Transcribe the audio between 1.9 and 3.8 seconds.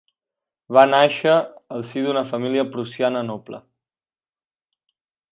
si d'una família prussiana noble.